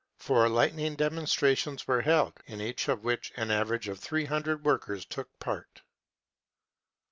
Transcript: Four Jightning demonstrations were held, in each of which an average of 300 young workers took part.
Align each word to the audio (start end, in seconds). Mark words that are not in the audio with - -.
Four 0.17 0.47
Jightning 0.49 0.95
demonstrations 0.97 1.87
were 1.87 2.01
held, 2.01 2.39
in 2.47 2.59
each 2.59 2.87
of 2.89 3.03
which 3.03 3.31
an 3.35 3.51
average 3.51 3.87
of 3.87 3.99
300 3.99 4.53
young 4.55 4.63
workers 4.63 5.05
took 5.05 5.37
part. 5.37 5.83